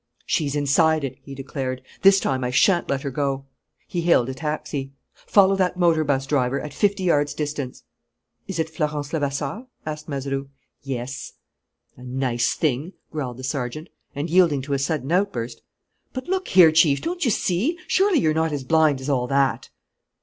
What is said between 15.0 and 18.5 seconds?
outburst: "But, look here, Chief, don't you see? Surely you're